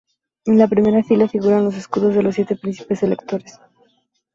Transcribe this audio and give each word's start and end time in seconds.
En 0.45 0.57
la 0.57 0.67
primera 0.67 1.03
fila 1.03 1.27
figuran 1.27 1.63
los 1.65 1.77
escudos 1.77 2.15
de 2.15 2.23
los 2.23 2.33
siete 2.33 2.55
príncipes 2.55 3.03
electores. 3.03 3.59